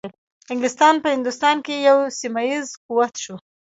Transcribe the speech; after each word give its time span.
انګلیسان 0.51 0.95
په 1.03 1.07
هندوستان 1.15 1.55
کې 1.65 1.75
یو 1.87 1.97
سیمه 2.19 2.41
ایز 2.49 2.67
قوت 2.85 3.13
شو. 3.23 3.35